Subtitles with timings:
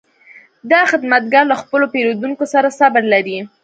[0.71, 3.37] دا خدمتګر له خپلو پیرودونکو سره صبر لري.